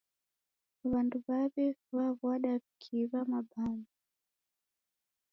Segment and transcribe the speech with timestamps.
[0.91, 3.91] W'andu w'aw'i w'aw'adwa w'ikiiw'a mabamba.